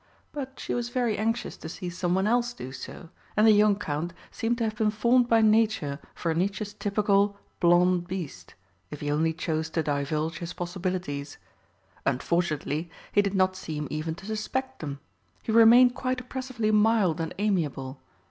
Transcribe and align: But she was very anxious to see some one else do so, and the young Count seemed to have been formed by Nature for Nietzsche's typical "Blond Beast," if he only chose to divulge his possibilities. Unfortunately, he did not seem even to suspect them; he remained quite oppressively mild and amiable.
But 0.31 0.59
she 0.59 0.73
was 0.73 0.89
very 0.89 1.15
anxious 1.15 1.55
to 1.57 1.69
see 1.69 1.91
some 1.91 2.15
one 2.15 2.25
else 2.25 2.53
do 2.53 2.71
so, 2.71 3.09
and 3.37 3.45
the 3.45 3.51
young 3.51 3.77
Count 3.77 4.13
seemed 4.31 4.57
to 4.57 4.63
have 4.63 4.75
been 4.75 4.89
formed 4.89 5.27
by 5.29 5.41
Nature 5.41 5.99
for 6.15 6.33
Nietzsche's 6.33 6.73
typical 6.73 7.37
"Blond 7.59 8.07
Beast," 8.07 8.55
if 8.89 8.99
he 9.01 9.11
only 9.11 9.31
chose 9.31 9.69
to 9.69 9.83
divulge 9.83 10.39
his 10.39 10.53
possibilities. 10.53 11.37
Unfortunately, 12.03 12.89
he 13.11 13.21
did 13.21 13.35
not 13.35 13.55
seem 13.55 13.87
even 13.91 14.15
to 14.15 14.25
suspect 14.25 14.79
them; 14.79 14.99
he 15.43 15.51
remained 15.51 15.93
quite 15.93 16.19
oppressively 16.19 16.71
mild 16.71 17.21
and 17.21 17.35
amiable. 17.37 18.01